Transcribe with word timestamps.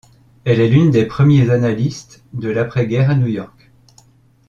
Elle 0.45 0.59
est 0.61 0.67
l'une 0.67 0.89
des 0.89 1.05
premiers 1.05 1.51
analystes 1.51 2.23
de 2.33 2.49
l'après-guerre 2.49 3.11
à 3.11 3.15
New 3.15 3.27
York. 3.27 3.69